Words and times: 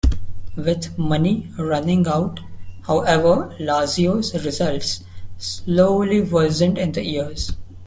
With 0.55 0.97
money 0.97 1.51
running 1.59 2.07
out, 2.07 2.39
however, 2.87 3.55
Lazio's 3.59 4.33
results 4.43 5.03
slowly 5.37 6.21
worsened 6.21 6.79
in 6.79 6.91
the 6.91 7.05
years. 7.05 7.53